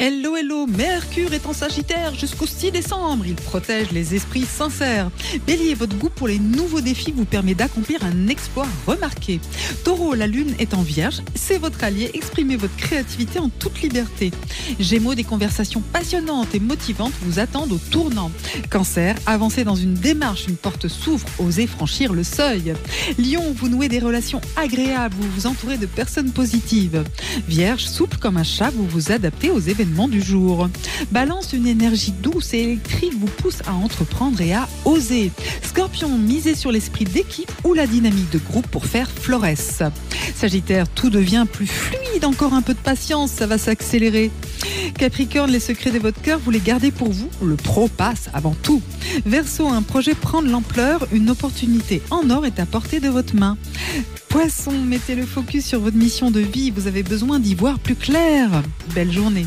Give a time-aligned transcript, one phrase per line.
[0.00, 3.26] Hello, hello, Mercure est en Sagittaire jusqu'au 6 décembre.
[3.26, 5.10] Il protège les esprits sincères.
[5.44, 9.40] Bélier, votre goût pour les nouveaux défis vous permet d'accomplir un exploit remarqué.
[9.82, 11.20] Taureau, la lune est en vierge.
[11.34, 12.12] C'est votre allié.
[12.14, 14.30] Exprimez votre créativité en toute liberté.
[14.78, 18.30] Gémeaux, des conversations passionnantes et motivantes vous attendent au tournant.
[18.70, 20.46] Cancer, avancez dans une démarche.
[20.46, 21.26] Une porte s'ouvre.
[21.40, 22.74] Osez franchir le seuil.
[23.18, 25.16] Lion, vous nouez des relations agréables.
[25.18, 27.02] Vous vous entourez de personnes positives.
[27.48, 30.68] Vierge, souple comme un chat, vous vous adaptez aux événements du jour.
[31.10, 35.32] Balance, une énergie douce et électrique vous pousse à entreprendre et à oser.
[35.62, 39.82] Scorpion, misez sur l'esprit d'équipe ou la dynamique de groupe pour faire florès.
[40.36, 44.30] Sagittaire, tout devient plus fluide, encore un peu de patience, ça va s'accélérer.
[44.98, 47.30] Capricorne, les secrets de votre cœur, vous les gardez pour vous.
[47.42, 48.82] Le pro passe avant tout.
[49.26, 53.34] Verseau, un projet prend de l'ampleur, une opportunité en or est à portée de votre
[53.34, 53.56] main.
[54.28, 57.96] Poisson, mettez le focus sur votre mission de vie, vous avez besoin d'y voir plus
[57.96, 58.62] clair.
[58.94, 59.46] Belle journée.